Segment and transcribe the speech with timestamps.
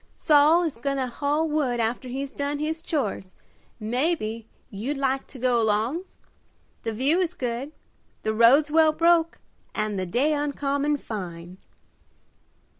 [0.15, 3.35] "Saul is goin' to haul wood after he's done his chores,
[3.79, 6.05] mebbe you'd like to go along?
[6.81, 7.71] The view is good,
[8.23, 9.37] the roads well broke,
[9.75, 11.59] and the day uncommon fine."